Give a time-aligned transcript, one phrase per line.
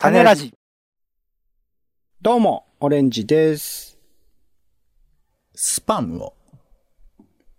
[0.00, 0.54] 種ラジ。
[2.22, 3.98] どうも、オレンジです。
[5.56, 6.34] スパムを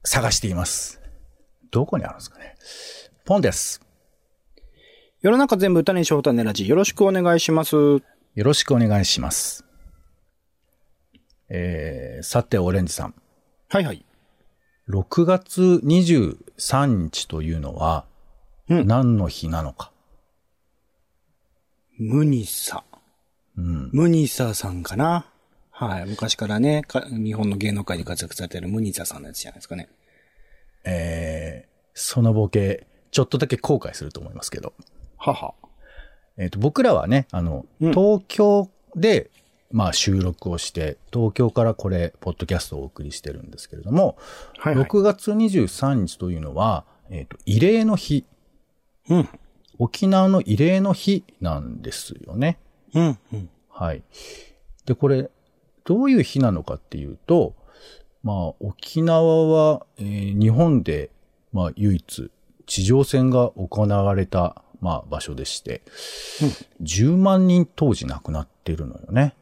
[0.06, 1.02] 探しています。
[1.70, 2.56] どこにあるんですかね。
[3.26, 3.82] ポンです。
[5.22, 6.66] 世の中全部種にしよう種ラジ。
[6.66, 7.76] よろしくお願いします。
[7.76, 8.02] よ
[8.36, 9.66] ろしくお願いします。
[11.50, 13.16] えー、さて、オレンジさん。
[13.68, 14.06] はいはい。
[14.88, 18.06] 6月23日というのは、
[18.70, 19.92] うん何の日なのか。
[22.00, 22.86] ムニサ。
[23.58, 23.90] うん。
[23.92, 25.30] ムニサさんかな？
[25.70, 26.06] はい。
[26.06, 29.90] 昔からね、か日本の芸能界で活躍されているムニサさんのやつじゃないですかね。
[30.86, 34.74] えー、そのボケ、ちょっとだけ後悔すると思いますけど。
[35.18, 35.54] はは。
[36.38, 39.30] えっ、と、僕らはね、あの、うん東京で、
[39.72, 44.18] まあ収録をして、東京からこれ、ポッドキャストをお送りしてるんですけれども、
[44.58, 44.86] はいはい。
[44.86, 48.26] 6月23日というのは、えっ、と、慰霊の日、
[49.10, 49.30] うん。
[49.80, 52.60] 沖縄の慰霊の日なんですよね。
[52.94, 53.18] うん。
[53.34, 53.50] うん。
[53.70, 54.04] はい。
[54.86, 55.30] で、これ、
[55.86, 57.56] どういう日なのかっていうと、
[58.22, 61.10] まあ、沖縄は、えー日本で、
[61.54, 62.32] まあ、唯一、
[62.66, 65.82] 地上戦が行われた、まあ、場所でして、
[66.84, 69.34] 10万人当時亡くなってるのよね。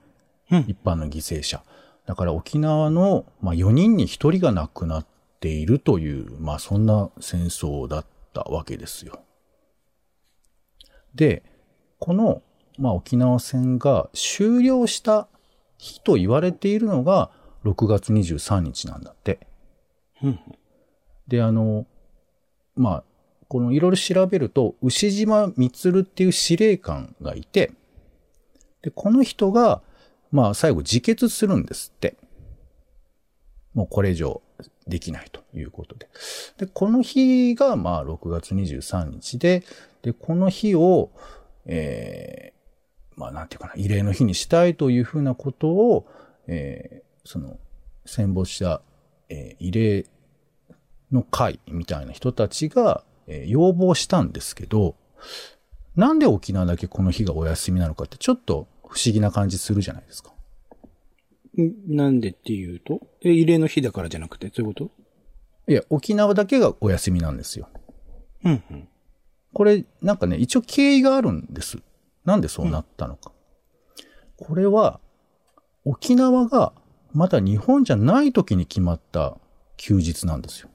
[0.52, 1.64] うん一般の犠牲者。
[2.06, 5.06] だから沖縄の、まあ、4人に1人が亡くなっ
[5.42, 9.20] ているという、まあ、そんな戦争だったわけですよ。
[11.18, 11.44] で、
[12.00, 12.42] この、
[12.80, 15.28] まあ、沖縄戦が終了した
[15.78, 17.30] 日と言われているのが
[17.66, 19.46] 6月23日なんだって。
[20.24, 20.40] うん
[21.28, 21.86] で、あの、
[22.76, 23.04] まあ、
[23.48, 27.72] このいろいろ調べると、牛島光っていう司令官がいて、
[28.82, 29.82] で、この人が、
[30.32, 32.16] まあ、最後自決するんですって。
[33.74, 34.42] もうこれ以上
[34.88, 36.08] できないということで。
[36.58, 39.64] で、この日が、まあ、6月23日で、
[40.08, 41.12] で、この日を、
[41.66, 46.08] えー、まあ、なんていうかな、慰霊の日にしたいというふうなことを、
[46.48, 47.60] えー、その、
[48.06, 48.82] 戦没した、
[49.28, 50.06] えー慰霊
[51.12, 54.96] の会みたいな人たちが、えー要望したんですけど、
[55.98, 60.32] なんで沖縄だけこの日がお休みなのかってちょっと不思議な感じするじゃないですか。
[61.58, 63.02] んなんでっていうと？
[63.22, 64.92] え、慰霊の日だからじゃなくて、そういうこと？
[65.70, 67.68] いや、沖縄だけがお休みなんですよ。
[68.46, 68.64] うん。
[68.72, 68.88] うん。
[69.54, 71.80] これ、なんかね、一応経緯があるんです。
[72.26, 73.32] なんでそうなったのか。
[74.36, 75.00] これは、
[75.86, 76.74] 沖縄が
[77.14, 79.38] まだ日本じゃない時に決まった
[79.78, 80.70] 休日なんですよ。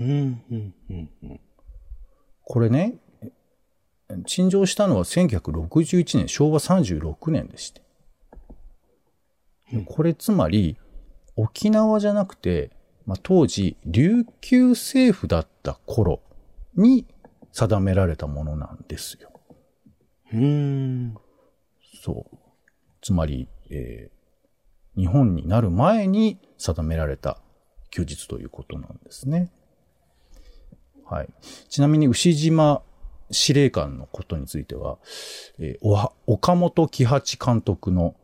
[0.00, 0.42] うん。
[0.50, 0.74] うん。
[0.90, 1.10] うん。
[1.22, 1.40] うん。
[2.44, 2.98] これね、
[4.26, 7.82] 陳情したのは1961年、昭和36年でして。
[9.86, 10.76] これつまり、
[11.36, 12.70] 沖縄じゃなくて、
[13.06, 16.20] まあ、当時、琉球政府だった頃
[16.76, 17.06] に
[17.52, 19.30] 定められたものなんですよ。
[20.32, 21.14] うん。
[22.02, 22.36] そう。
[23.00, 24.22] つまり、えー
[24.94, 27.38] 日本になる前に定められた
[27.88, 29.50] 休日ということなんですね。
[31.08, 31.28] はい。
[31.70, 32.82] ちなみに牛島
[33.30, 34.98] 司令官のことについては、
[35.58, 38.14] えーおは岡本喜八監督の、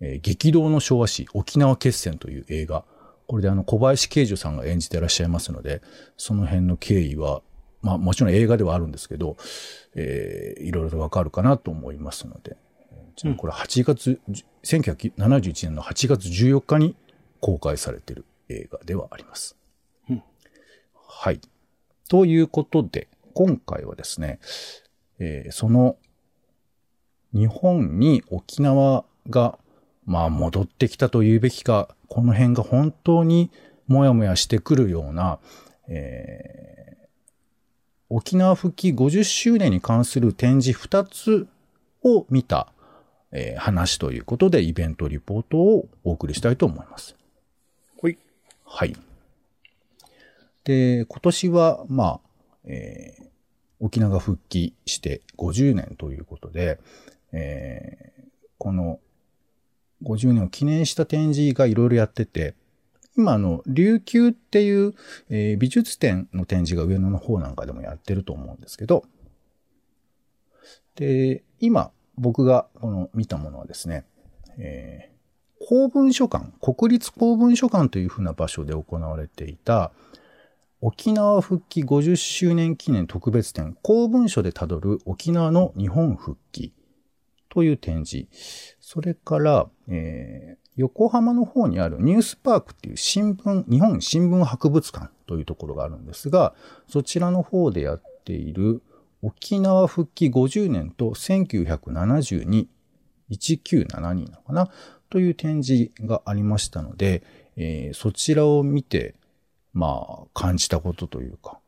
[0.00, 2.84] えー激動の昭和史沖縄決戦という映画。
[3.28, 5.82] これであの小林慶樹さんが演じてらっしゃいますので、
[6.16, 7.42] その辺の経緯は、
[7.82, 9.36] まあもちろん映画ではあるんですけど、
[9.94, 12.56] えーいろいろとわかるかなと思いますので、
[13.16, 14.20] ちなみにこれ8月、
[14.64, 16.96] 1971年の8月14日に
[17.40, 19.56] 公開されている映画ではあります。
[20.10, 20.22] うん
[21.06, 21.40] はい。
[22.08, 24.40] ということで、今回はですね、
[25.18, 25.96] えーその
[27.34, 29.58] 日本に沖縄が、
[30.06, 33.50] まあ戻ってきたと言うべきか、この辺が本当に
[33.86, 35.38] もやもやしてくるような、
[35.88, 36.77] えー
[38.10, 41.46] 沖縄復帰50周年に関する展示2つ
[42.02, 42.72] を見た、
[43.32, 47.16] えー話ということでイベントリポートをお送りしたいと思います。
[47.98, 48.16] ほい。
[48.64, 48.96] はい。
[50.64, 52.20] で、今年は、まあ、
[52.64, 53.28] えー
[53.80, 56.80] 沖縄が復帰して50年ということで、
[57.32, 58.18] えー
[58.58, 58.98] この
[60.02, 62.54] 50年を記念した展示がいろいろやってて、
[63.18, 64.94] 今あの、琉球っていう、
[65.28, 69.04] えー美術展の展示が上野の方なんかでもやってると思うんですけど、
[70.94, 74.04] で、今僕がこの見たものはですね、
[74.56, 75.18] えー
[75.60, 79.90] 公文書館、国立公文書館というふうな場所で行われていた、
[80.80, 86.72] 沖縄復帰50周年記念特別展、公文書でたどる沖縄の日本復帰
[87.48, 88.28] という展示。
[88.80, 96.54] それから、えー横浜の方にあるニュースパークっていう新聞、日本新聞博物館というところがあるんですが、
[96.88, 98.80] そちらの方でやっている
[99.20, 102.68] 沖縄復帰50年と1972、
[103.28, 104.70] 1972なのかな
[105.10, 107.24] という展示がありましたので、
[107.56, 109.16] えー、そちらを見て、
[109.72, 111.58] まあ、感じたことというか、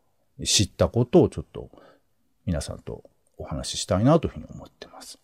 [0.44, 1.68] 知ったことをちょっと
[2.46, 3.02] 皆さんと
[3.38, 5.18] お話ししたいなというふうに思ってます。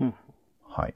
[0.00, 0.14] うん、
[0.66, 0.94] はい。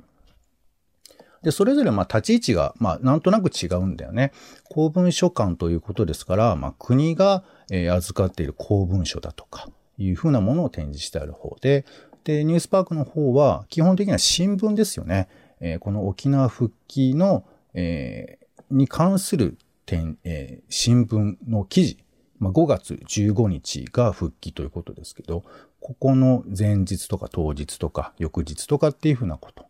[1.43, 4.33] で、それぞれまあ立ち位置がまあなんとなく違うんだよね。
[4.69, 11.85] 公文書館ということですから、まあ国が、え、預かっている公文書だとかいうふうなものを展示してある方で、
[12.25, 15.29] で、ニュースパークの方は基本的には新聞ですよね。
[15.61, 17.45] えー、この沖縄復帰の、
[17.75, 19.57] えー、に関する
[19.87, 21.99] 点、えー、新聞の記事、
[22.39, 25.45] まあ、5月15日が復帰ということですけど、
[25.81, 29.70] ここの前日とか当日とか翌日とかっていうふうなこと。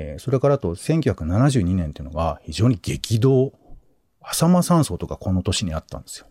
[0.00, 3.52] えー、それからと1972年っていうのが非常に激動。
[4.20, 6.26] 浅間山荘とかこの年にあったんですよ。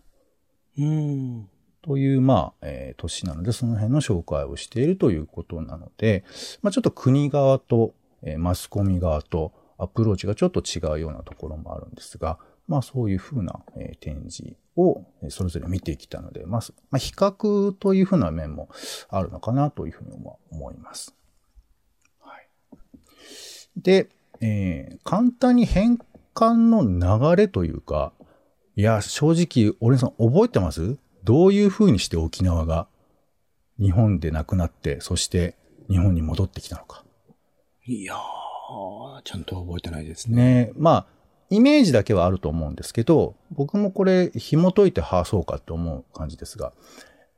[0.78, 1.48] うん。
[1.82, 6.24] という、まあ、えー、年なので、その辺の紹介をしているということなので、
[6.62, 12.38] まあ、ちょっと国側と、えー、マスコミ側とアプローチがちょっと違うようなところもあるんですが、
[12.68, 16.60] まあ、そういうふうな、えー、展示をそれぞれ見てきたので、まあ、
[16.90, 18.68] まあ、比較というふうな面も
[19.08, 20.12] あるのかなというふうに
[20.50, 21.17] 思います。
[23.82, 24.08] で、
[24.40, 25.98] えー、簡単に変
[26.34, 26.82] 換の
[27.32, 28.12] 流れというか、
[28.76, 30.98] いや、正直、俺さん覚えてます？
[31.24, 32.86] どういう風にして沖縄が
[33.80, 35.56] 日本で亡くなって、そして
[35.90, 37.04] 日本に戻ってきたのか。
[37.86, 40.36] いやー、ちゃんと覚えてないですね。
[40.66, 41.06] ねまあ、
[41.50, 46.72] イメージだけはあると思うんですけど、僕もこれ紐解いて話そうかって思う感じですが、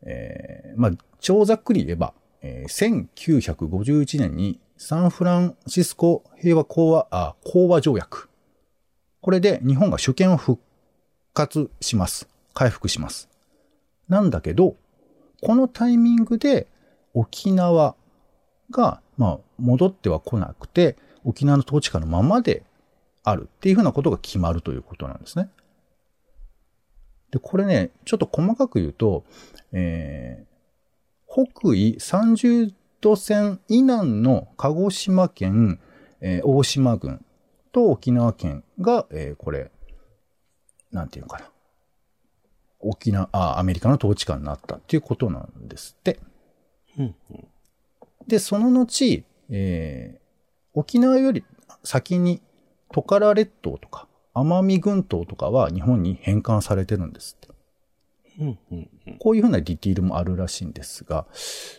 [0.03, 8.31] えー、まあ、超ざっくり言えば、えー、1951年にサンフランシスコ平和講和、あ、講和条約。
[9.21, 10.59] これで日本が主権を復
[11.35, 12.31] 活します。
[12.55, 13.29] 回復します。
[14.09, 14.77] なんだけど、
[15.43, 16.67] このタイミングで
[17.13, 17.95] 沖縄
[18.71, 22.63] が、まあ、戻っては来なくて、沖縄の統治下のままで
[23.23, 25.51] あるっていうふうなことが決まるということなんですね。
[27.33, 29.25] で、これね、ちょっと細かく言うと、
[29.73, 35.81] えー、北緯30都線以南の鹿児島県、
[36.21, 37.25] えー、大島郡
[37.73, 39.71] と沖縄県が、えー、これ、
[40.93, 41.51] なんていうのかな。
[42.81, 46.19] 沖縄、あ、アメリカの統治下になったっていうことなんですって。
[46.99, 47.15] うん
[48.27, 50.21] で、その後、えー、
[50.75, 51.45] 沖縄より
[51.83, 52.41] 先に
[52.93, 57.50] トカラ列島とか奄美群島とかは日本に返還されてるんですって。
[59.19, 61.27] こういうふうなディティールもあるらしいんですが、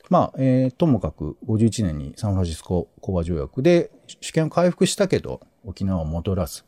[0.10, 6.64] まあ、えー、ともかく51年にサンフランシスコ講和条約で主権を回復したけど沖縄は戻らず、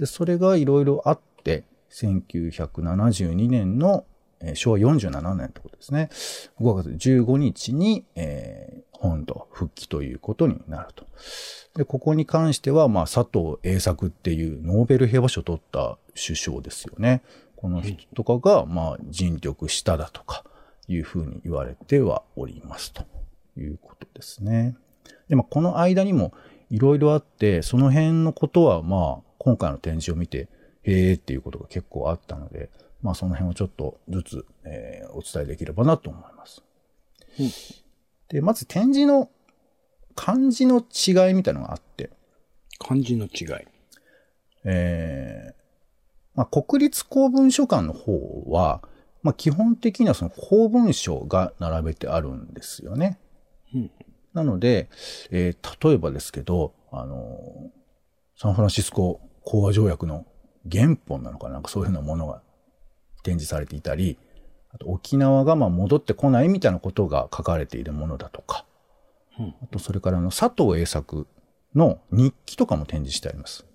[0.00, 4.06] で、それがいろいろあって、1972年の、
[4.40, 6.08] えー、昭和47年ってことですね。
[6.60, 11.04] 5月15日に、えー、本土復帰ということになると。
[11.74, 17.22] で、ここに関しては、まあ、佐藤栄作っていうノーベル平和賞を取った首相ですよね。
[17.60, 20.44] この人とかが、まあ、尽力しただとか、
[20.88, 23.04] いうふうに言われてはおりますと
[23.56, 24.76] いうことですね。
[25.28, 26.32] で、まあ、この間にも
[26.70, 30.48] いろいろあって、その辺のことは、まあ、今回の展示を見て、
[30.82, 32.70] へえっていうことが結構あったので、
[33.02, 36.62] まあ、その辺をちょっとずつ、えー、お伝えできればなと思います。
[37.38, 37.50] うん、
[38.30, 39.30] で、まず展示の
[40.14, 42.10] 漢字の違いみたいなのがあって。
[42.78, 43.66] 漢字の違い。
[44.64, 45.49] えー、
[46.34, 48.82] まあ、国立公文書館の方は、
[49.22, 53.18] まあ、基本的にはその公文書が並べてあるんですよね。
[53.74, 53.90] うん、
[54.32, 54.88] なので、
[55.30, 57.70] えー、例えばですけど、あの
[58.36, 60.26] サンフランシスコ講和条約の
[60.70, 62.42] 原本なのかなんかそういうふうなものが
[63.22, 64.18] 展示されていたり、
[64.72, 68.64] あと沖縄がまあ戻ってこないみたいなことが書かれているものだとか、
[69.38, 71.26] うん、あとそれからあの佐藤栄作
[71.74, 73.66] の日記とかも展示してあります。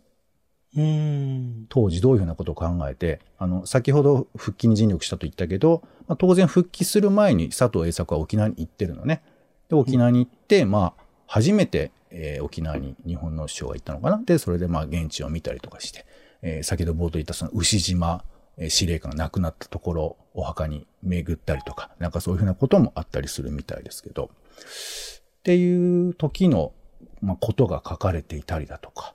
[1.70, 9.24] 当時どういうふうなことを考えて、あの、先ほど復帰に尽力したと言ったけど、まあ、当然復帰する前に佐藤栄作は沖縄に行ってるのね。
[9.70, 14.22] で、沖縄に行って、うん、まあ、初めて、えー、沖縄に日本の首相が行ったのかな？
[14.24, 16.06] で、それでまあ現地を見たりとかして、
[16.42, 18.24] えー、先ほど冒頭言ったその牛島、
[18.58, 26.74] えー、司令官が亡くなったところ、お墓に巡ったりとか、なんかそういうふうなこともあったりするみたいですけど、っていう時の、
[27.22, 29.15] まあ、ことが書かれていたりだとか、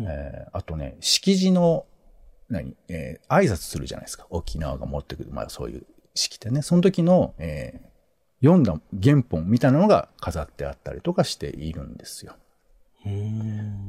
[0.00, 1.86] えー、あとね、式辞の、
[2.48, 4.26] 何、えー、挨拶するじゃないですか。
[4.30, 6.62] 沖縄が持ってくる、まあそういう式でね。
[6.62, 12.36] その時の、えー、読んだ原本みたいなのが飾ってあったりとかしているんですよ。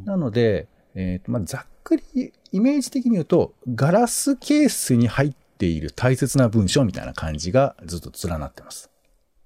[0.05, 8.89] なので、えーとまあ、ざっくりイメージ的に言うと、ガラスケースに入っている大切な文章みたいな感じがずっと連なってます。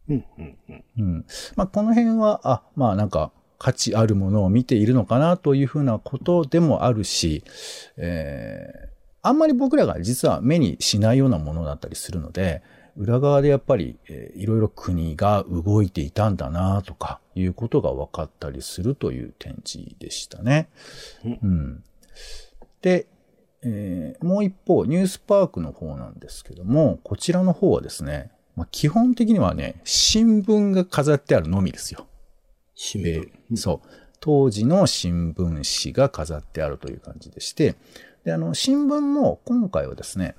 [0.07, 0.83] うん、うん、うん。
[0.97, 1.25] うん。
[1.55, 7.43] まあ、この辺は、あ、まあなんか、価値あるものを見ているのかなというふうなことでもあるし、
[7.97, 8.87] えー、
[9.21, 12.63] あんまり僕らが実は目にしないようなものだったりするので、
[12.95, 20.69] 裏側でやっぱり、えーいろいろ国が動いていたんだなとかいうことが分かったりするという展示でしたね。
[21.23, 21.83] うん。
[22.81, 23.07] で、
[23.61, 32.08] えーもう一方、ニュースパークの方なんですけども、こちらの方はですね、まあ、基本的にはね、新聞が飾ってあるのみですよ。
[32.81, 33.21] 新で
[33.51, 33.87] 聞。、そう。
[34.21, 37.75] 当時の新聞紙が飾ってあるという感じでして、
[38.23, 40.35] で、あの、新聞も今回はですね、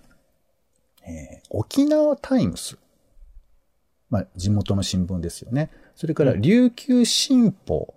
[1.07, 2.79] えー沖縄タイムス。
[4.09, 5.71] まあ、地元の新聞ですよね。
[5.95, 7.95] それから、琉球新報。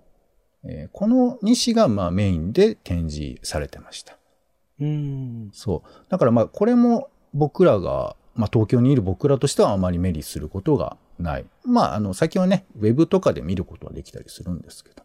[0.66, 4.18] えーこの2紙が、まあ、メインで展示されてました。
[4.82, 5.52] うん。
[5.54, 6.06] そう。
[6.10, 11.46] だからまあこれも僕らが、まあ東京にいる僕らとしてはあまり目にすることがない。
[11.66, 15.04] まああの最近はね、ウェブとかで見ることはできたりするんですけど。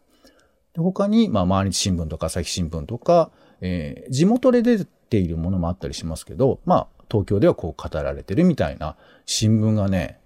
[0.73, 10.19] で他に、まあ毎日新聞とか朝日新聞とか、えー地元で出ているものもあったりしますけど、まあ東京ではこう語られてるみたいな新聞がね、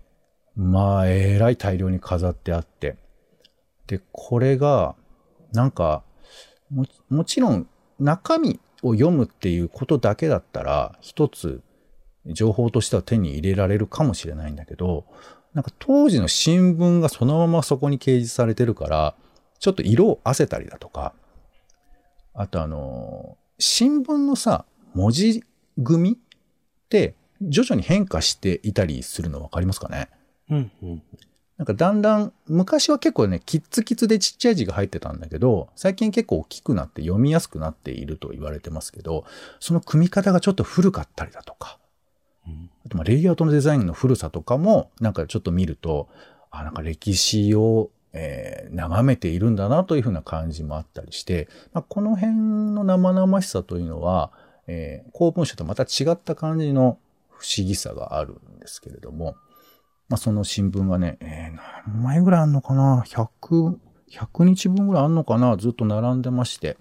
[0.55, 2.97] まあえらい大量に飾ってあって。
[3.87, 4.95] で、これが、
[5.51, 6.03] なんか、
[6.69, 7.67] ももちろん
[7.99, 11.61] 中身を読むっていうことだけだったら、一つ
[12.25, 15.05] 情報としては手に入れられるかもしれないんだけど、
[15.53, 19.15] なんか当時の新聞がそのままそこに掲示されてるから、
[19.59, 21.13] ちょっと色を褪せたりだとか、
[22.33, 25.43] あとあの、新聞のさ、文字
[25.83, 26.17] 組みっ
[26.89, 30.09] て徐々に変化していたりするの分かりますかね？
[30.49, 31.03] うん、うん。
[31.57, 39.25] なんかだんだん、昔は結構ね、キッツキツでちっちゃい字が入ってたんだけど、最近結構大きくなって読みやすくなっていると言われてますけど、
[39.59, 41.82] その組み方がちょっと古かったりだとか、うん
[42.85, 46.09] あとまあレイアウトのデザインの古さとかも、なんかちょっと見ると、
[46.51, 52.33] あ、なんか歴史を、えー眺めているんだなというふうな感じもあったりして、まあ、この辺
[52.73, 54.31] の生々しさというのは、
[54.67, 56.97] えー公文書とまた違った感じの
[57.29, 59.35] 不思議さがあるんですけれども、
[60.09, 61.57] まあ、その新聞がね、えー
[61.87, 63.77] 何枚ぐらいあんのかな ?100、
[64.11, 65.57] 100日分ぐらいあんのかな？
[65.57, 66.77] ずっと並んでまして。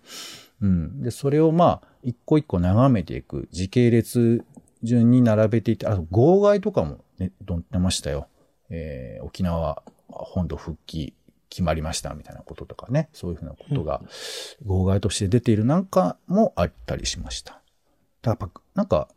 [0.60, 1.02] うん。
[1.02, 4.44] で、それをまあ、一個一個眺めていく、時系列
[4.82, 8.28] 順に並べていって、あと、号外とかもね、載ってましたよ。
[8.70, 11.14] えー沖縄本土復帰
[11.48, 14.02] 決まりましたみたいなこととかね、そういうふうなことが、
[14.64, 17.60] 号外として出ているなんかもあったりしました。
[18.22, 19.08] だからやっぱ、なんか、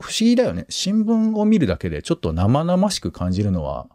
[0.00, 0.66] 不思議だよね。
[0.68, 3.86] 新聞を見るだけでちょっと生々しく感じるのは、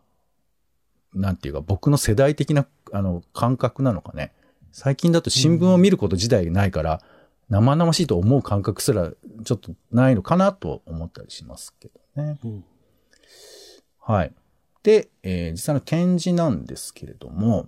[1.13, 4.33] なんていうか僕の世代的なあの感覚なのかね。
[4.71, 7.01] 最近だと新聞を見ること自体ないから、
[7.49, 9.11] 生々しいと思う感覚すら
[9.43, 12.39] ちょっとないのかなと思ったりしますけどね。
[12.43, 12.65] うん
[14.07, 14.33] はい。
[14.83, 17.67] で、えー実際の展示なんですけれども、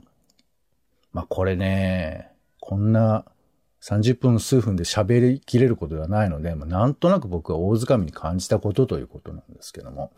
[1.12, 2.31] まあこれね、
[2.62, 3.25] こんな
[3.81, 10.13] 30分数分で喋りきれることではないので、まあ、なんとなく僕は大掴みに感じたことということなんですけども、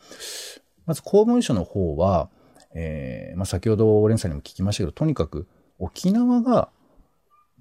[0.86, 2.30] まず公文書の方は、
[2.76, 5.48] えーまあ先ほどオレンさんにも聞きましたけど、とにかく
[5.80, 6.70] 沖縄が、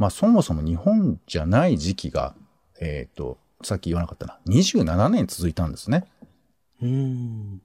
[0.00, 2.35] まあそもそも日本じゃない時期が、
[2.80, 6.07] えっ、と、さっき言わなかったな、27年続いたんですね。
[6.80, 7.61] うん。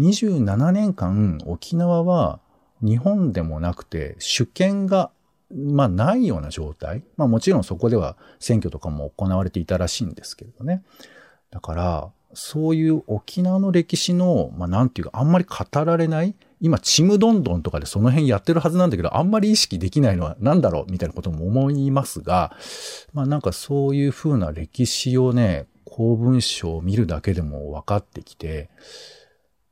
[0.00, 2.40] 27年間沖縄は
[2.82, 5.10] 日本でもなくて主権が
[5.54, 7.04] まあないような状態。
[7.16, 10.82] まあもちろんそこでは選挙とかも行われていたらしいんですけれどね。
[11.52, 22.56] だから、そういう沖縄の歴史の、まあなんていうかあんまり語られない今、ちむどんどんとかでその辺やってるはずなんだけど、あんまり意識できないのは何だろうみたいなことも思いますが、
[23.12, 28.70] まあなんかそういう風な歴史をね、公文書を見るだけでも分かってきて、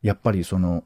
[0.02, 0.84] やっぱりその、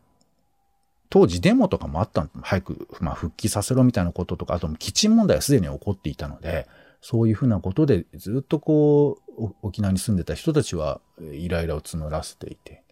[1.11, 2.31] 当時デモとかもあったの。
[2.43, 6.67] 早く、まあ、復帰させろみたいなこととか、あと基地問題はすでに起こっていたので、
[7.01, 12.85] そういうふうなことでずっとこう、沖縄に住んでた人たちはイライラを募らせていて、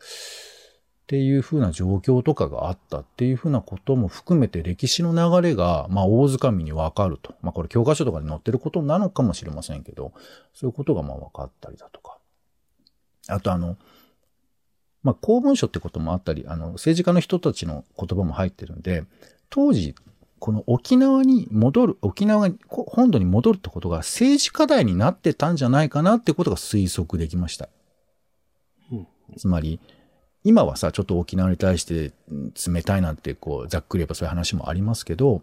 [1.07, 7.37] っていうふうな状況とかがあったっていうふうなことも含めて歴史の流れが、まあ、大掴みにわかると。
[7.43, 10.13] まあ、これ教科書とかに載ってることなのかもしれませんけど、
[10.53, 12.19] そういうことがまあ分かったりだとか。
[13.29, 13.77] あとあの、
[15.05, 19.05] まあ、公文書ってこともあったり、あの、政治家の人たちの言葉も入ってるんで、
[19.49, 19.95] 当時、
[20.41, 27.69] この沖縄に戻る、沖縄に、こ本土に戻るってことが政治課題になってたんじゃないかなってことが推測できました。
[28.91, 29.79] うんつまり、
[30.47, 32.13] 今はさ、ちょっと沖縄に対して
[32.73, 35.43] 冷たいなんて、こう、ざっくり言えばそういう話もありますけど、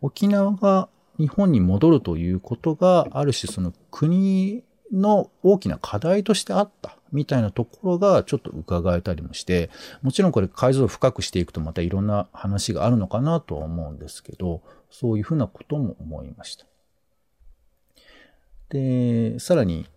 [0.00, 6.94] 沖縄が日本に戻るということが、ある種その国の大きな課題としてあった。
[7.10, 9.70] みたいなところがちょっと伺えたりもして、
[10.02, 16.64] もちろんこれ解像度深くしていくとまたいろんな話があるのかなとは思うんですけど、そういうふうなことも思いました。
[18.68, 19.88] で、さらに、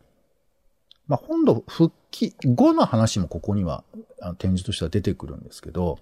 [1.12, 3.84] まあ、本土復帰後の話もここには
[4.38, 6.00] 展示としては出てくるんですけど、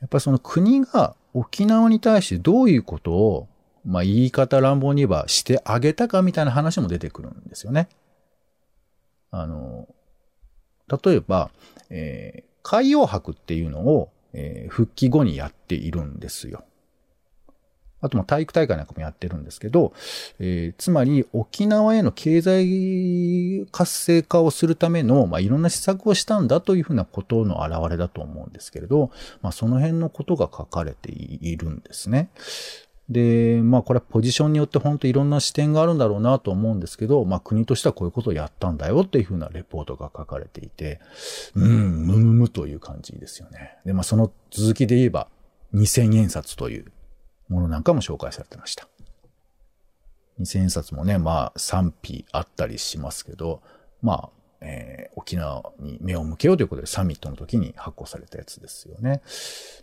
[0.00, 3.48] やっぱりその国が沖縄に対してどういうことを、
[3.84, 7.88] まあ、言い方乱暴に言えばしてあげたかみたいな話も出てくるんですよね。
[9.30, 9.86] あの、
[11.04, 11.52] 例えば、
[11.88, 16.64] えー海洋博っていうのを、えー復帰後にやっているんですよ。
[18.00, 19.92] あと、まあ体育大会なんかもやってるんですけど、
[20.38, 29.10] えーつまり沖縄への経済活性化をするための、まあ、いろんな施策をしたんだというふうなことの表れだと思うんですけれど、
[29.42, 32.30] まあ、その辺のことが書かれているんですね。
[33.10, 41.00] で、まあこれはポジションによって本当いろんな視点があるんだろうなと思うんですけど、まあ国としてはこういうことをやったんだよっていうふうなレポートが書かれていて、
[41.54, 43.78] うん、むむむという感じですよね。
[43.84, 45.26] で、まあその続きで言えば、
[45.74, 46.92] 2000円札という
[47.50, 48.88] ものなんかも紹介されてました。
[50.40, 53.60] 2000円札もね、まあ賛否あったりしますけど、
[54.00, 54.30] まあ、
[54.62, 59.20] えー沖縄に目を向けようということでサミットの時に発行されたやつですよね。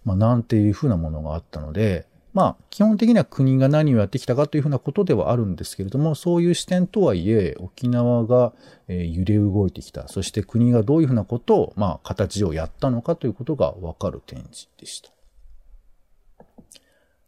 [0.04, 8.54] まあなんていうふうなものがあったので、まあ基本的には国が何をやってきたかというふうなことではあるんですけれども、そういう視点とはいえ、沖縄が、
[8.88, 10.08] え揺れ動いてきた。
[10.08, 15.17] そして国がどういうふうなことを、まあ形上やったのかということがわかる展示でした。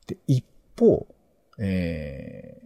[0.10, 0.46] で、一
[0.78, 1.08] 方、
[1.58, 2.60] えー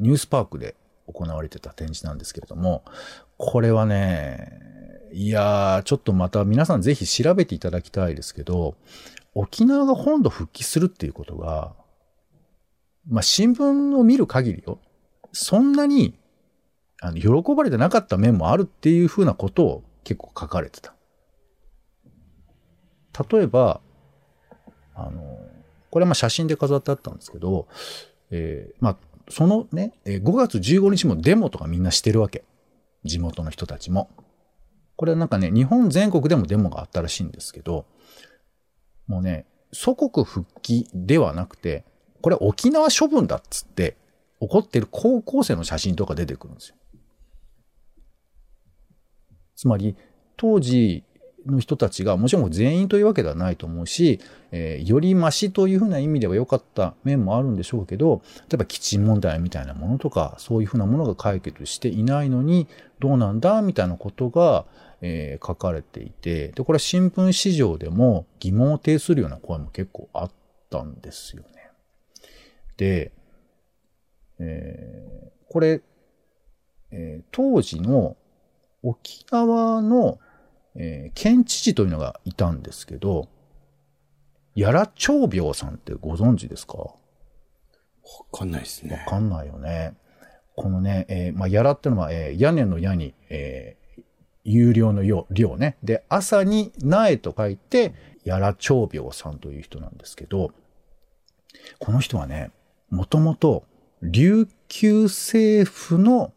[0.00, 0.74] ニュースパークで
[1.06, 2.84] 行われてた展示なんですけれども、
[3.36, 4.50] これはね、
[5.12, 8.76] いやー、ちょっとまた皆さんぜひ調べていただきたいですけど、
[9.34, 11.74] 沖縄が本土復帰するっていうことが、
[13.08, 14.78] まあ、新聞を見る限りよ、
[15.32, 16.18] そんなに、
[17.02, 20.94] あの、喜ばれてなかった面もあるっていうふうなことを結構書かれてた。
[23.30, 23.80] 例えば、
[24.94, 25.38] あの、
[25.90, 27.68] これはまあ写真で飾ってあったんですけど、
[28.30, 28.96] えーまあ、
[29.28, 32.44] そのね、5月15日もデモとかみんなしてるわけ。
[33.04, 34.10] 地元の人たちも。
[34.96, 37.86] これはなんかね、日本全国でもデモがあったらしいんですけど、
[39.06, 41.84] もうね、祖国復帰ではなくて、
[42.20, 43.96] これ沖縄処分だっつって、
[44.40, 46.76] 怒ってる高校生の写真とか出てくるんですよ。
[49.56, 49.96] つまり、
[50.36, 51.04] 当時
[51.46, 54.20] の人たちが、もちろん全員というわけではないと思うし、
[54.52, 62.66] えーよりマシというふうな意味では良かった面もあるんでしょうけど、例えば基地問題みたいなものとか、そういうふうなものが解決していないのに、
[62.98, 64.66] どうなんだみたいなことが、
[65.00, 70.30] えー書かれていて、で、これは新聞市場でも疑問を呈するような声も結構あっ
[70.68, 71.70] たんですよね。
[72.76, 73.12] で、
[74.38, 75.80] えーこれ、
[76.92, 78.16] えー当時の
[78.82, 80.18] 沖縄の、
[80.76, 83.28] えー県知事というのがいたんですけど、
[84.54, 86.78] やら長病さんってご存知ですか？
[86.78, 86.94] わ
[88.32, 89.10] かんないですねわ。
[89.10, 89.94] かんないよね。
[90.56, 93.80] このね、えーまあ、やらってのは、えー屋根の屋に、えー
[94.42, 95.76] 有料のよ量ね。
[95.82, 100.52] で、朝に苗と書いて、やら長病さんという人なんですけど、
[101.78, 102.50] この人はね、
[102.88, 103.64] もともと
[104.02, 106.32] 琉球政府の、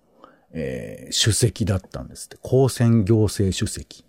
[0.51, 2.37] えー主席だったんですって。
[2.41, 4.05] 公選行政主席。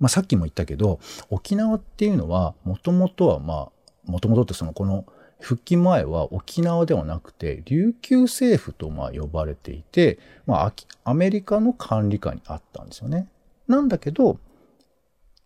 [0.00, 5.04] まあ、さっきも言ったけど、沖縄っていうのは、もともとはまあ、もともとってその、この、
[5.38, 13.26] 復帰前は沖縄ではなくて、琉球政府とまあ呼ばれていて、まあ、アキアメリカの管理下にあったんですよね。
[13.66, 14.38] なんだけど、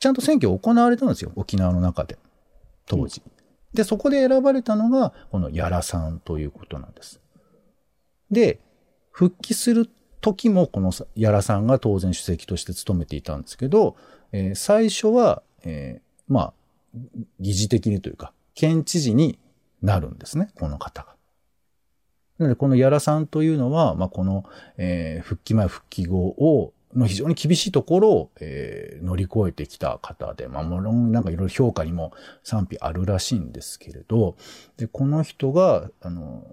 [0.00, 2.18] ちゃんと選挙行われたんですよ、沖縄の中で。
[2.86, 3.22] 当時。
[3.72, 7.20] で、そこで選ばれたのが、このヤラさんということなんです。
[8.30, 8.60] で、
[9.10, 9.88] 復帰する
[10.20, 13.96] 時も、このヤラさんが当然主席として務めていたんですけど、
[14.34, 16.52] えー最初は、えーまあ、
[17.38, 19.38] 疑似的にというか、県知事に
[19.80, 21.14] なるんですね、この方が。
[22.38, 24.44] なので、このヤラさんというのは、まあ、この、
[24.76, 34.36] えー復帰前、復帰後を、の非常に厳しいところを、えー乗り越えてきた方で、まあ、もろんなんかいろいろ評価にも賛否あるらしいんですけれど、
[34.76, 36.44] で、この人が、あの、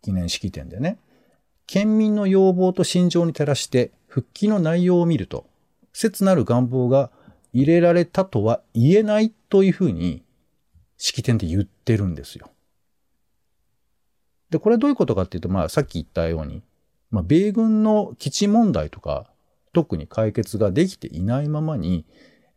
[0.00, 1.00] 記念式典でね、
[1.66, 5.48] 県民の要望と心情に照らして、復帰の内容を見ると、
[5.98, 7.10] 切なる願望が
[7.54, 10.22] 入れられたとは言えないというふうに、
[10.98, 12.50] 式典で言ってるんですよ。
[14.50, 16.62] で、これはどういうことかっていうと、まあ、さっき言ったように、
[17.10, 19.32] まあ、米軍の基地問題とか、
[19.72, 22.04] 特に解決ができていないままに、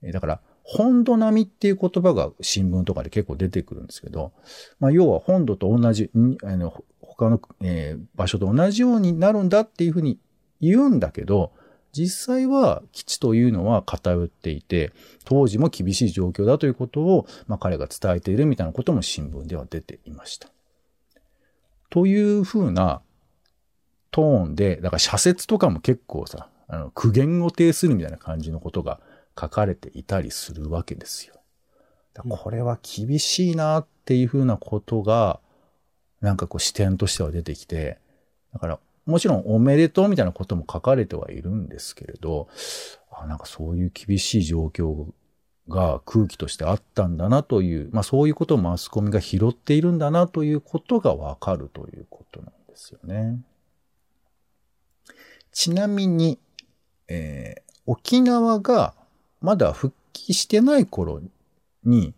[0.03, 4.33] だから、本土並みっていう言葉が新聞とかで結構出てくるんですけど、
[4.79, 6.11] まあ、要は本土と同じ、
[6.43, 10.19] あの他の、えー場所と同じようになるんだっていうふうに
[10.61, 11.53] 言うんだけど、
[11.91, 14.91] 実際は基地というのは偏っていて、
[15.25, 20.49] 当時も厳しい状況だということを、まあ、彼が伝えているみたいなことも新聞では出ていました。
[21.89, 23.01] というふうな
[24.11, 28.99] トーンで、だから社説とかも結構さ、あの苦言を呈するみたいな感じのことが
[29.39, 31.33] 書かれていたりするわけですよ。
[32.27, 35.39] これは厳しいなっていうふうなことが、
[36.21, 37.97] なんかこう視点としては出てきて、
[38.53, 42.47] だからもちろんおめでとうみたいなことも書かれてはいるんですけれど、
[43.11, 45.07] あなんかそういう厳しい状況
[45.67, 53.39] が空気としてあったんだなという、まあそういうことをマスコミが拾っているんだなということがわかるということなんですよね。
[55.51, 56.39] ちなみに、
[57.07, 58.93] えー、沖縄が
[59.41, 61.21] まだ復帰してない頃
[61.83, 62.13] に、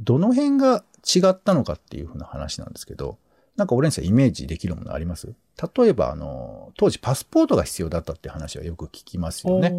[0.00, 3.18] どの辺が違ったのかっていうふうな話なんですけど、
[3.56, 5.34] なんかオレンジさんイメージできるものあります？
[5.76, 9.72] 例えば、あの、当時パスポートが必要だったって話はよく聞きますよね。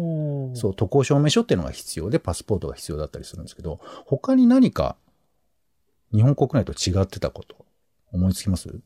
[0.54, 4.96] そう、渡航証明書っていうのが必要で、パスポートが必要だったりするんですけど、他に何か
[6.12, 7.64] 日本国内と違ってたこと
[8.12, 8.68] 思いつきます？
[8.68, 8.82] う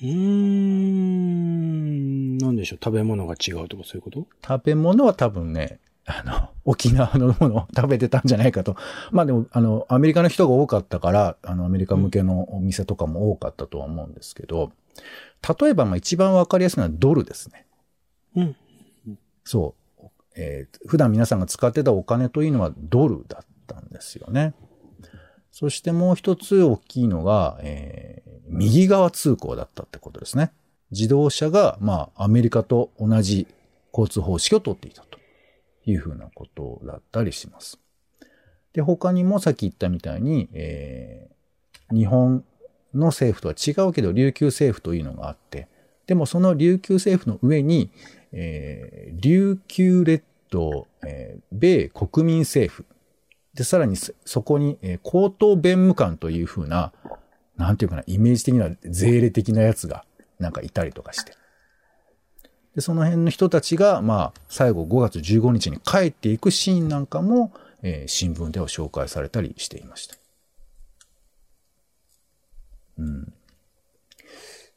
[0.00, 4.26] ーん、なんでしょう、食べ物が違うとかそういうこと？
[4.46, 8.76] 食べ物は多分ね、あの、沖縄のものを食べてたんじゃないかと。
[9.10, 14.72] まあでも、あの、アメリカの人が多かったから、あの、アメリカ向けのお店とかも多かったとは思うんですけど、
[15.60, 17.66] 例えば、まあ一番わかりやすいのはドルですね。
[18.36, 18.56] うん。
[19.44, 20.10] そう。
[20.36, 24.54] えー、普段皆さんが使ってたお金というのはドルだったんですよね。
[25.50, 30.52] そしてもう一つ大きいのが、えー、右側通行だったってことですね。
[30.90, 33.46] 自動車が、まあ、アメリカと同じ
[33.92, 35.18] 交通方式をとっていたと。
[35.90, 37.78] いうふうなことだったりします。
[38.74, 42.44] で、他にもさっき言ったみたいに、えー、日本
[42.94, 45.68] の政府とは違うけど、琉球政府というのがあって、
[46.06, 47.90] でもその琉球政府の上に、
[48.32, 52.86] えー、琉球列島、えー、米国民政府、
[53.54, 56.92] で、さらにそこに、えー、高等弁務官というふうな、
[57.56, 60.04] なんていうかな、イメージ的な税理的なやつが、
[60.38, 61.32] なんかいたりとかして。
[62.76, 70.16] で、その辺の人たちが、まあ、最後5月15日に帰っていくシーンなんかも、えー、新聞では紹介されたりしていました。
[72.98, 73.32] うん。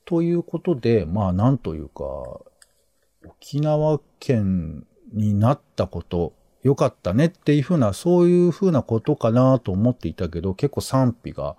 [0.06, 2.04] ということで、まあ、なんというか、
[3.26, 11.56] 沖縄県になったこと、良かったねっていうふうな、そういうふうなことかなと思っていたけど、結構賛否が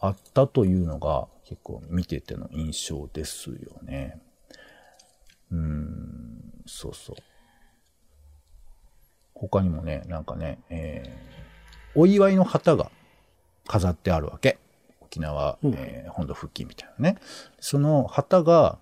[0.00, 4.20] あったというのが、結構見てての印象ですよね。
[5.50, 7.16] うん、そうそう。
[9.34, 12.90] 他にもね、なんかね、えー、お祝いの旗が
[13.66, 14.58] 飾ってあるわけ。
[15.12, 17.18] 沖縄、うん、えー、本土復帰みたいなね。
[17.60, 18.78] その旗が、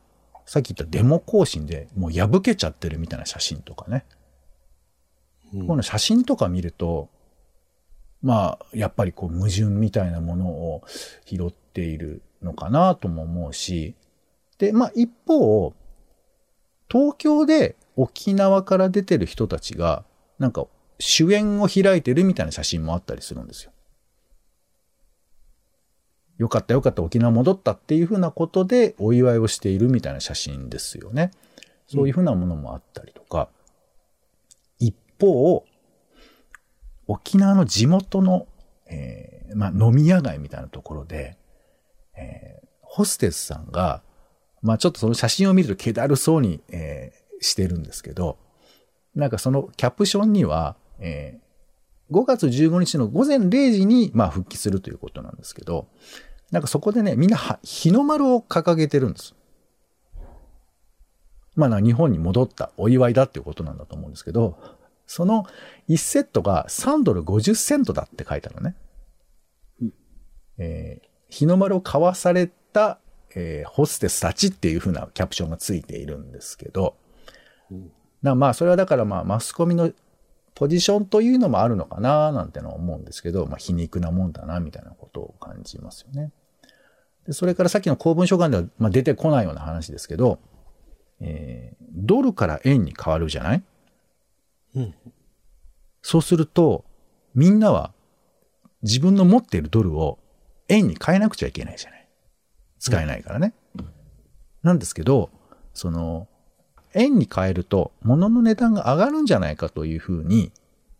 [0.46, 4.04] さっき言ったデモ行進でもう破けちゃってるみたいな写真とかね。
[5.52, 7.08] うん、この写真とか見ると、
[8.22, 10.82] まあ、やっぱりこう矛盾みたいなものを
[11.24, 13.96] 拾っているのかなとも思うし、
[14.58, 15.74] で、まあ一方、
[16.88, 20.04] 東京で沖縄から出てる人たちが、
[20.38, 20.66] なんか
[20.98, 23.72] 主演を開いてるみたいな写真もあったりするんですよ。
[26.40, 31.32] よかったよかった沖縄戻ったっていうふうなことでお祝いをしているみたいな写真ですよね。
[31.86, 33.50] そういうふうなものもあったりとか。
[34.78, 35.66] 一方、
[37.06, 38.46] 沖縄の地元の、
[38.86, 41.36] えー、まあ、飲み屋街みたいなところで、
[42.16, 44.02] えー、ホステスさんが、
[44.62, 48.38] まあちょっとその写真を見ると気だるそうに、えー、してるんですけど、
[49.14, 55.86] なんかそのキャプションには、えー、5月15日の午前0時に、まあ復帰するということなんですけど、
[56.50, 59.34] なんかそこでね、みんな日の丸を掲げてるんです。
[61.56, 64.58] まあ日本に戻ったお祝いだっていうことなんだと思うんですけど、
[65.06, 65.46] その
[65.88, 68.76] 1セットが3ドル50セントだって書いてあるのね。
[70.58, 73.00] えー、日の丸を買わされた
[73.34, 76.96] えー、ホステスたちっていう風なキャプションがついているんですけど、
[77.70, 79.92] うん、まあそれはだからまあマスコミの
[80.54, 86.32] ポジションというのもあるのかななんてのは思うんですけど、まあ皮肉なもんだなみたいなことを感じますよね。
[87.26, 90.38] でそれからさっきの公文書館では、まあ、出てこないような話ですけど、
[91.20, 93.62] えー、ドルから円に変わるじゃない、
[94.76, 94.94] うん、
[96.02, 96.84] そうすると、
[97.34, 97.92] みんなは
[98.82, 100.18] 自分の持っているドルを
[100.68, 102.08] 円に変えなくちゃいけないじゃない？
[102.78, 103.52] 使えないからね。
[104.62, 105.30] なんですけど、
[105.74, 106.28] その、
[106.94, 110.50] 円に変えると物の値段が上がるんじゃないかというふうに、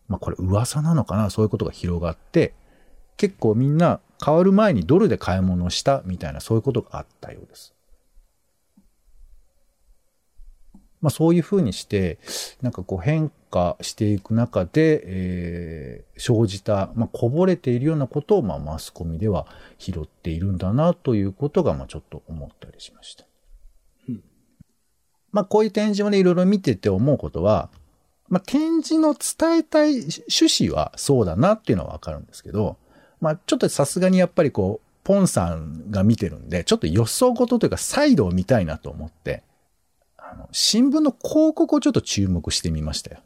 [0.07, 1.29] まあこれ噂なのかな？
[1.29, 2.53] そういうことが広がって、
[3.17, 7.73] 結構みんな変わる前にドルで買い物をしたみたいなそういうことがあったようです。
[11.01, 12.19] まあそういうふうにして、
[12.61, 19.47] なんかこう変化していく中で、えー生じた、まあこぼれているようなことを、まあマスコミでは
[19.79, 23.25] 拾っているんだなということが、まあちょっと思ったりしました。
[25.31, 27.69] まあこういう展示をね、いろいろ見てて思うことは、
[28.29, 32.77] まあ展示の伝えたい趣旨はそうだなっていうのはわかるんですけど、
[33.21, 39.43] まあちょっとさすがにやっぱりこう、ポンさんが見てるんで、ちょっと予想事というかサイドを見たいなと思って、
[40.17, 43.21] あの、新聞の広告をちょっと注目してみましたよ。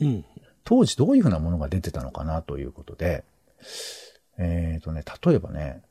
[0.00, 0.24] うん。
[0.64, 3.24] 当時どういうふうなものが出てたのかなということで、
[4.38, 5.82] えっ、とね、例えばね、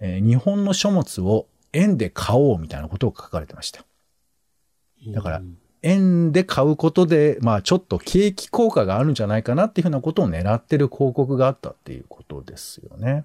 [0.00, 3.84] えー日本の書物を円で買おうみたいなことを書かれてました。
[5.12, 5.42] だから
[5.82, 13.24] 円で買うことで、まあちょっと景気効果があるんじゃないかなっていうふうなことを狙ってる広告があったっていうことですよね。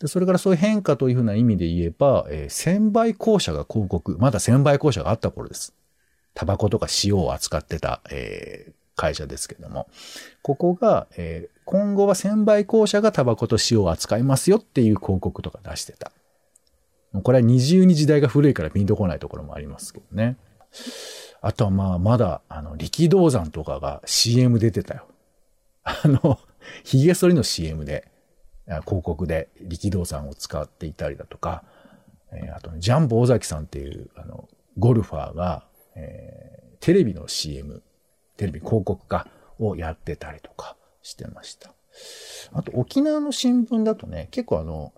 [0.00, 5.74] で、それからそういう変化というふうな意味で言えば、えー専売公社が広告、まだ専売公社があった頃です。
[6.34, 9.88] タバコとか塩を扱ってた、えー会社ですけども、
[10.40, 16.12] ここが、えー今後は専売公社がタバコと塩を扱いますよっていう広告とか出してた。
[17.22, 20.36] これは二重に時代が古いからピンとこないところもありますけどね。
[21.46, 25.06] あとはまあ、まだ、あの、力道山とかが CM 出てたよ。
[25.84, 26.40] あの、
[26.82, 28.10] 髭剃りの CM で、
[28.68, 31.62] あ広告で力道山を使っていたりだとか、
[32.32, 37.82] えーあとね、ジャンボ尾崎さんっていう、あの、ゴルファーが、えーテレビの CM、
[38.36, 39.28] テレビ広告か
[39.60, 41.72] をやってたりとかしてました。
[42.52, 44.92] あと、沖縄の新聞だとね、結構あの、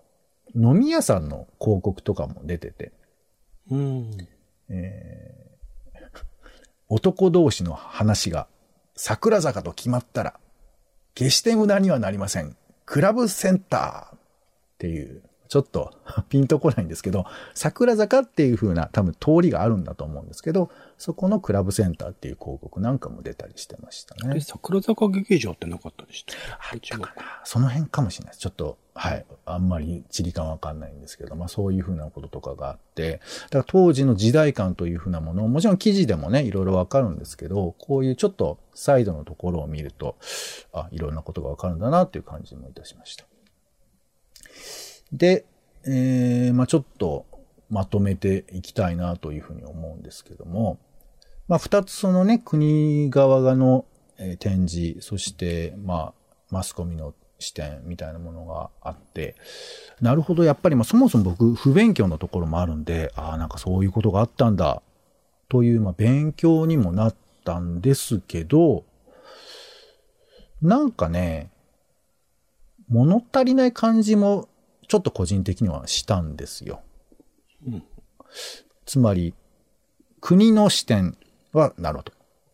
[0.55, 2.91] 飲み屋さんの広告とかも出てて、
[3.69, 4.11] うん。
[6.89, 8.47] 男同士の話が
[8.95, 10.39] 桜坂と決まったら、
[11.13, 12.57] 決して無駄にはなりません。
[12.85, 14.19] クラブセンターっ
[14.79, 15.95] ていう、ちょっと
[16.29, 24.39] ピンとこないんですけど、桜坂っていう風な多分通りがあるんだと思うんですけど、そこのクラブセンターっていう広告なんかも出たりしてましたねえ、。
[24.41, 26.33] 桜坂劇場ってなかったでした？
[26.53, 28.41] あったかなその辺かもしれないです。
[28.41, 29.25] ちょっと、はい。
[29.45, 40.15] あんまり地理感わかんないんですけど、まあそういうふうなこととかがあって、だから当時の時代感というふうなものを、もちろん記事でもね、いろいろわかるんですけど、こういうちょっとサイドのところを見ると、
[40.73, 43.25] あ、いろんなことがわかるんだなっていう感じもいたしました。
[45.11, 45.45] で、
[45.85, 47.25] えー、まあちょっと
[47.69, 50.79] まとめていきたいなというふうに思うんですけども、
[51.47, 53.85] まあ二つそのね、国側がの、
[54.39, 56.13] 展示、そして、まあ、
[56.49, 59.35] マスコミの視点みたいなものがあって、
[60.01, 64.81] なるほど、やっぱりまあそもそも僕不勉強のところもあるんで、ああ、なんかそういうことがあったんだ、
[65.47, 68.83] という、まあ勉強にもなったんですけど、
[70.61, 71.49] なんかね、
[72.89, 74.48] 物足りない感じも
[74.89, 76.81] ちょっと個人的にはしたんですよ。
[78.85, 79.35] つまり、
[80.19, 81.15] 国の視点
[81.53, 82.11] は、なるほど。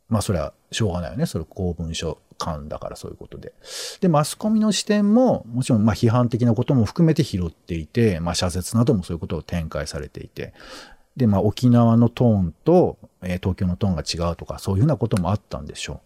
[0.09, 1.25] まあそれはしょうがないよね。
[1.25, 3.53] それ公文書館だからそういうことで。
[4.01, 10.53] で、マスコミの視点も、もちろんまあ批判的なことも含めて拾っていて、まあ社説などもそういうことを展開されていて、
[11.15, 15.99] で、まあ沖縄のトーンと、えー東京のトーンが違うとか、そういうふうなこともあったんでしょう。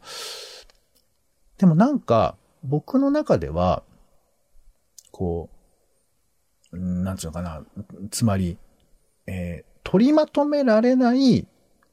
[1.58, 3.82] でもなんか、僕の中では、
[5.12, 5.59] こう、うん
[6.72, 7.64] なんつうのかな、
[8.12, 8.58] つまり、
[9.28, 11.48] えー取りまとめられない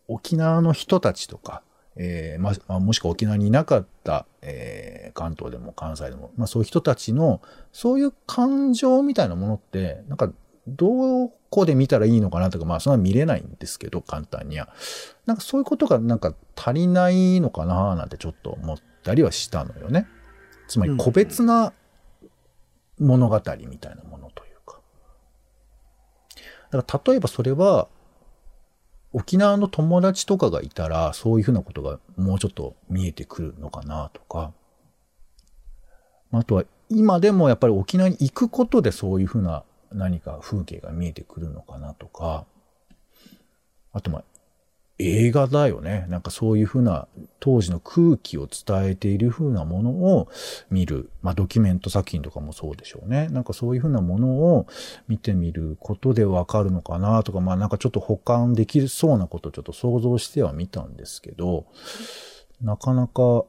[0.06, 1.62] 沖縄の人たちとか、
[1.96, 7.40] えーままあ、もしくは沖縄にいなかった、えー関東でも関西でも、まあそういう人たちの、
[7.72, 10.30] そういう感情みたいなものって、なんか、
[10.66, 14.68] どこで見たらいいのかなとか、まあそんな見れないんですけど、簡単には。
[15.24, 20.06] なんかそういうことがなんか足りないのかななんてちょっと思ったりはしたのよね。
[20.68, 21.72] つまり個別な
[22.98, 24.45] 物語みたいなものというか。
[26.76, 27.88] だから例えばそれは、
[29.12, 34.52] 沖縄の友達とかがいたら、そういうふうなことがもうちょっと見えてくるのかなとか。
[36.32, 42.44] あとは、今でもやっぱり沖縄に行くことでそういうふうな何か風景が見えてくるのかなとか。
[43.92, 44.24] あと、まあ、
[44.98, 46.06] 映画だよね。
[46.09, 47.06] なんかそういうふうな
[47.38, 50.28] 当時の空気を伝えているふうなものを
[50.70, 51.11] 見る。
[51.20, 53.28] まあドキュメント作品とかもそうでしょうね。
[53.28, 54.66] なんかそういうふうなものを
[55.06, 61.66] 見てみることでわかるのかなとか、まあなんかちょっと保管できそうなことをちょっと想像してはみたんですけど、
[62.62, 63.44] なかなか、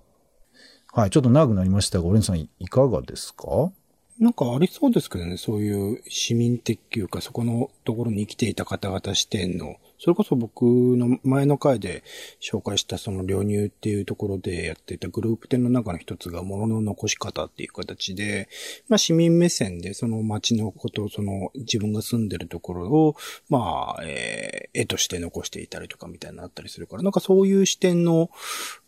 [0.94, 3.72] はい、ちょっと長くなりましたが、オレンさんいかがですか？
[4.20, 12.04] なんかありそうですけどね、そういう市民的いうか、そこのところに生きていた方々視点のそれこそ僕の前の回で
[12.40, 18.48] 紹介したその流入っていうところでやっていたグループ展の中の一つが物の残し方っていう形で、
[18.90, 23.16] まあ市民目線でその街のこと、その自分が住んでるところを、
[23.50, 28.30] まあ、えー、絵として残していたりとかみたいなのあったりするから、なんかそういう視点の、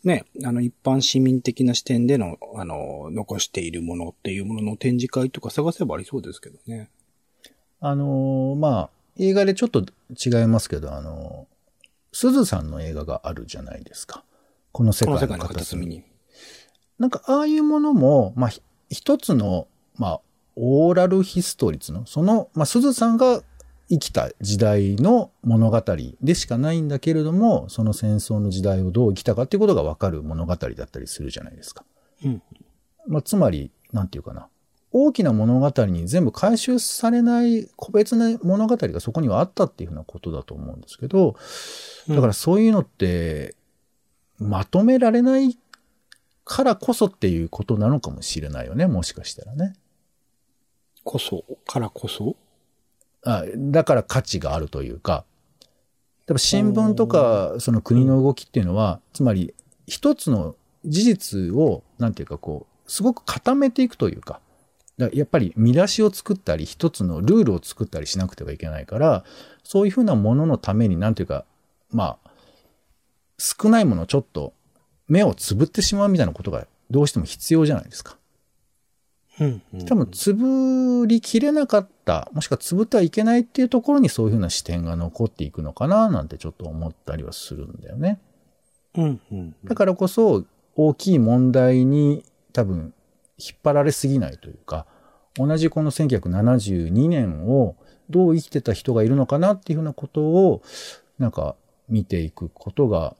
[0.04, 6.88] ね、あの一般市民的な視点での、あの、残しているものっていうものの展示会とか探せばありそうですけどね。
[7.80, 14.24] あのー、まあ、映画でちょっと違いますけど、あのー、鈴さんの映画があるじゃないですか。
[14.72, 16.04] この世界の片隅に。
[16.98, 18.50] なんか、ああいうものも、まあ、
[18.88, 20.20] 一つの、まあ、
[20.56, 23.42] オーラルヒストリーの、その、まあ、鈴さんが
[23.88, 25.82] 生きた時代の物語
[26.20, 31.84] でしかないんだけれども、その戦争の時代をどう生きたかっていうことがわかる物語だったりするじゃないですか。
[32.24, 32.42] うん。
[33.08, 34.48] まあ、つまり、なんていうかな。
[34.92, 41.36] 大きな物語に全部回収されない個別な物語がそこにはあったっていうふうなことだと思うんですけど、
[42.08, 43.54] だからそういうのって、
[44.38, 45.56] まとめられない
[46.44, 49.74] からこそっていうことなのかもしれないよね、もしかしたらね。
[51.04, 52.36] こそ、からこそ？
[53.24, 55.24] あだから価値があるというか、
[56.26, 59.54] 多分新聞とかその国の動きっていうのは、つまり
[59.86, 64.40] 一つの事実を、なんていうかこう、すごく固めていくというか、
[65.12, 69.24] やっぱり見出しを作ったり、一つのルールを作ったりしなくてはいけないから、
[69.62, 71.44] そういうふうなもののために、なんていうか、
[71.90, 72.30] まあ、
[73.38, 74.52] 少ないものちょっと
[75.08, 78.16] 目をつぶってしまうみたいなことがどうしても必要じゃないですか。
[79.40, 88.20] うん、うん、多分、つぶりきれなかった、もしくはつぶってはいけないっていうところにそういうふうな視点が残っていくのかな、なんてちょっと思ったりはするんだよね。
[88.96, 89.54] うん、うん。
[89.64, 90.44] だからこそ、
[90.76, 92.92] 大きい問題に多分
[93.40, 94.86] 引っ張られすぎないというか、
[95.34, 97.76] 同じこの1972年を
[98.08, 100.62] どう生きてた人がいるのかなっていうふうなことを、
[101.18, 101.56] なんか
[101.88, 103.16] 見ていくことが、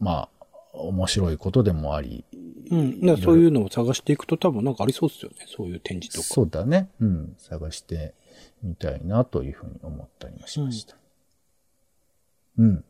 [0.00, 2.24] まあ、面白いことでもあり。
[2.70, 3.16] うん。
[3.18, 5.46] そういうのを探していくと多分なんかありそうですよね。
[5.46, 6.34] そういう展示とか。
[6.34, 6.90] そうだね。
[7.00, 7.34] うん。
[7.38, 8.14] 探して
[8.62, 10.96] みたいなというふうに思ったりもしました。
[12.58, 12.84] うん、うん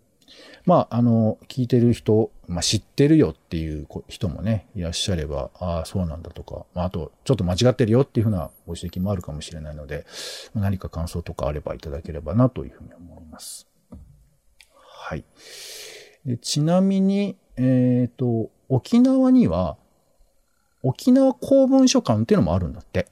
[0.65, 10.07] まあ、あの、聞いてる人、まあ、知ってるよっていう人もね、いらっしゃれば、ああ、そうなんだとか、まあ、あと、ちょっと間違ってるよっていうふうなご指摘もあるかもしれないので、
[10.55, 13.69] 何か感想とかあればいただければなというふうに思います。
[14.71, 15.25] はい。
[16.25, 19.77] でちなみに、えっ、ー、と、沖縄には、
[20.83, 23.09] 沖縄公文書館っていうのもあるんだって。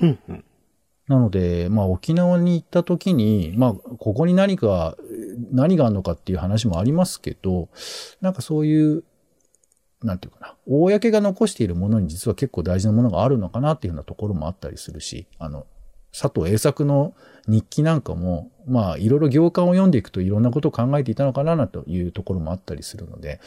[0.00, 0.44] うんうん。
[1.08, 4.96] なので、まあ沖縄に行った時に、まあここに何か、
[5.52, 7.68] 何があるのかっていう話もありますけど、
[8.20, 9.04] なんかそういう、
[10.02, 15.66] なんていうかな、公が残しているものに実は結構大事なものがあるのかなっていうようなところもあったりするし、あの、
[16.12, 17.14] 佐藤栄作の
[17.46, 23.40] 日記なんかも、まあ、いろいろ行間を読んでいくといろんなことを考えていたのかなというところもあったりするので、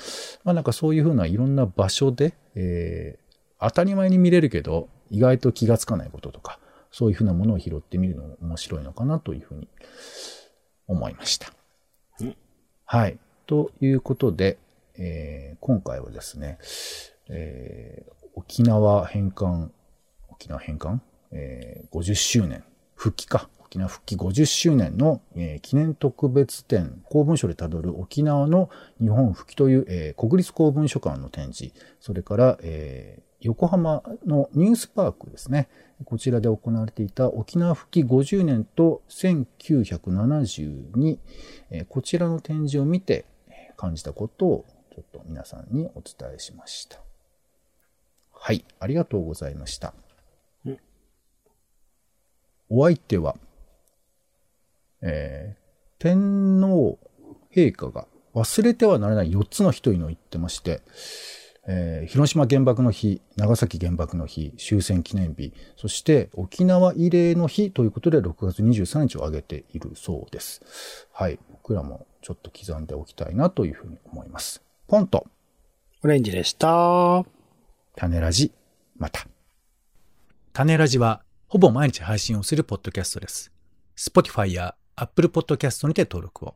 [0.44, 6.60] まあなんかそういうふうないろんな場所で、えー、当たり前に見れるけど、意外と気がつかないこととか、
[6.92, 9.68] そういうふうなものを拾ってみるのも面白いのかなというふうに
[10.88, 11.54] 思いました。
[12.86, 13.18] はい。
[13.48, 14.58] ということで、
[14.98, 16.58] えー、今回はですね、
[17.30, 19.72] えー、沖縄返還、
[20.30, 22.64] 沖縄返還、えー、50周年、
[22.96, 23.50] 復帰か。
[23.66, 28.70] 沖縄復帰50周年の、えー、記念特別展、公文書でたどる沖縄の
[29.02, 35.70] 日本復帰という、えー、国立公文書館の展示、それから、えー、横浜のニュースパークですね。
[36.06, 41.20] こちらで行われていた沖縄復帰50年と1972、
[41.88, 43.26] こちらの展示を見て
[43.78, 47.00] 感じたことをちょっと皆さんにお伝えしました。
[48.32, 49.94] はい、ありがとうございました。
[52.70, 53.36] お相手は、
[55.02, 55.62] えー、
[56.00, 57.00] 天皇
[57.56, 60.82] 陛下が忘れてはならない4つの人の言ってまして、
[61.66, 71.08] えー、広島原爆の日、長崎原爆の日、終戦記念日、そして沖縄慰霊の日ということで6月23日を挙げているそうです。
[71.14, 71.40] はい。
[71.52, 74.62] 僕らもちょっと刻んでおきたいなというふうに思います。
[74.88, 75.26] ポンと。
[76.04, 77.24] オレンジでした。
[77.96, 78.52] 種ラジ、
[78.98, 79.26] また。
[80.52, 83.54] 種ラジは、ほぼ毎日配信をするポッドキャストです。
[83.96, 86.56] Spotify や Apple Podcast にて登録を。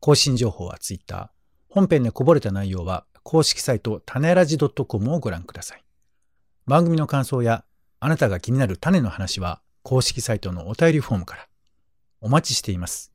[0.00, 1.30] 更新情報は Twitter。
[1.70, 5.84] 本編でこぼれた内容は公式サイト種ラジ .com をご覧ください。
[6.66, 7.64] 番組の感想や
[8.00, 11.48] あなたが気になる種の話は公式サイトのお便りフォームから
[12.20, 13.11] お待ちしています。